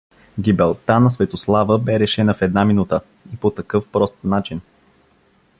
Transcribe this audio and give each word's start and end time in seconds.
Гибелта 0.39 0.99
на 0.99 1.11
Светослава 1.11 1.77
бе 1.79 1.99
решена 1.99 2.33
в 2.33 2.41
една 2.41 2.65
минута, 2.65 3.01
и 3.33 3.37
по 3.37 3.51
такъв 3.51 3.89
прост 3.89 4.15
начин! 4.23 4.61